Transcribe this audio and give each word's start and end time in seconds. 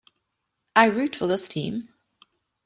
I 0.75 0.85
root 0.85 1.15
for 1.15 1.27
this 1.27 1.47
team. 1.47 1.89